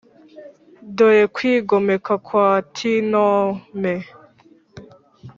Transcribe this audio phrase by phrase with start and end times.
[0.95, 3.93] dore kwigomeka kwa ti nomme.